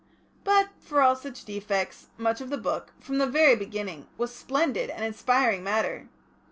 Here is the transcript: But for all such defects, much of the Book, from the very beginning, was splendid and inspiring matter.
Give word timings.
But 0.43 0.69
for 0.79 1.03
all 1.03 1.15
such 1.15 1.45
defects, 1.45 2.07
much 2.17 2.41
of 2.41 2.49
the 2.49 2.57
Book, 2.57 2.91
from 2.99 3.19
the 3.19 3.27
very 3.27 3.55
beginning, 3.55 4.07
was 4.17 4.33
splendid 4.33 4.89
and 4.89 5.05
inspiring 5.05 5.63
matter. 5.63 6.07